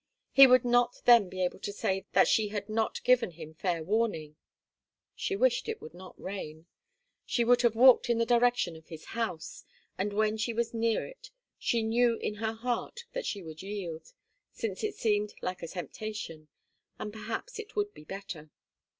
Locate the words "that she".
2.13-2.47, 13.13-13.43